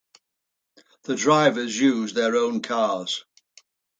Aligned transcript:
The 1.03 1.15
drivers 1.15 1.79
use 1.79 2.11
their 2.13 2.35
own 2.35 2.63
cars. 2.63 3.23